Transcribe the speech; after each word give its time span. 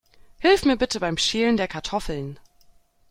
Hilf 0.39 0.65
mir 0.65 0.77
bitte 0.77 0.99
beim 0.99 1.15
Schälen 1.19 1.57
der 1.57 1.67
Kartoffeln. 1.67 2.39